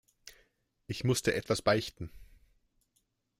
[0.87, 2.09] Ich muss dir etwas beichten.